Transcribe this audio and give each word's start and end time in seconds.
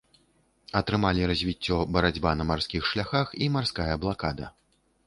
Атрымалі 0.79 1.27
развіццё 1.31 1.77
барацьба 1.99 2.35
на 2.41 2.51
марскіх 2.53 2.81
шляхах 2.95 3.27
і 3.43 3.55
марская 3.59 3.91
блакада. 4.05 4.53